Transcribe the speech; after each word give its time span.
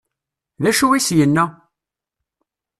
D 0.61 0.63
acu 0.69 0.85
i 0.93 0.97
as-yenna? 1.01 1.45